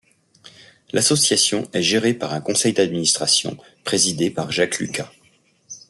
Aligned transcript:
L'association 0.93 1.69
est 1.73 1.83
gérée 1.83 2.15
par 2.15 2.33
un 2.33 2.41
conseil 2.41 2.73
d'administration 2.73 3.55
présidé 3.83 4.31
par 4.31 4.51
Jacques 4.51 4.79
Lucas. 4.79 5.11